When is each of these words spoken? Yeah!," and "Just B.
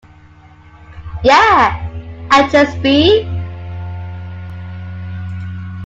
Yeah!," 1.23 1.77
and 2.31 2.51
"Just 2.51 2.81
B. 2.81 3.21